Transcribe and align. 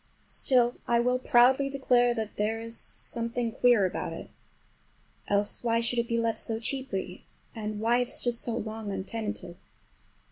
Still 0.25 0.77
I 0.87 0.99
will 0.99 1.19
proudly 1.19 1.69
declare 1.69 2.15
that 2.15 2.35
there 2.35 2.59
is 2.59 2.75
something 2.75 3.51
queer 3.51 3.85
about 3.85 4.13
it. 4.13 4.31
Else, 5.27 5.63
why 5.63 5.79
should 5.79 5.99
it 5.99 6.07
be 6.07 6.17
let 6.17 6.39
so 6.39 6.59
cheaply? 6.59 7.27
And 7.53 7.79
why 7.79 7.99
have 7.99 8.09
stood 8.09 8.35
so 8.35 8.57
long 8.57 8.91
untenanted? 8.91 9.57